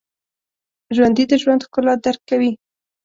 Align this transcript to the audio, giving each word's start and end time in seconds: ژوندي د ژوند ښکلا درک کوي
ژوندي 0.95 1.23
د 1.27 1.33
ژوند 1.41 1.65
ښکلا 1.67 1.93
درک 2.03 2.21
کوي 2.29 2.51